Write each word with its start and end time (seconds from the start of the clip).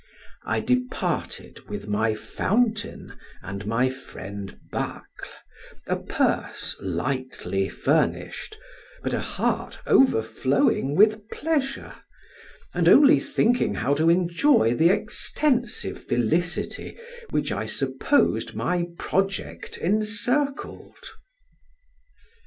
I 0.45 0.61
departed 0.61 1.69
with 1.69 1.87
my 1.87 2.15
fountain 2.15 3.13
and 3.43 3.67
my 3.67 3.91
friend 3.91 4.59
Bacle, 4.71 5.05
a 5.85 5.97
purse 5.97 6.75
lightly 6.81 7.69
furnished, 7.69 8.57
but 9.03 9.13
a 9.13 9.19
heart 9.19 9.79
over 9.85 10.23
flowing 10.23 10.95
with 10.95 11.29
pleasure, 11.29 11.93
and 12.73 12.89
only 12.89 13.19
thinking 13.19 13.75
how 13.75 13.93
to 13.93 14.09
enjoy 14.09 14.73
the 14.73 14.89
extensive 14.89 16.03
felicity 16.03 16.97
which 17.29 17.51
I 17.51 17.67
supposed 17.67 18.55
my 18.55 18.87
project 18.97 19.77
encircled. 19.77 21.09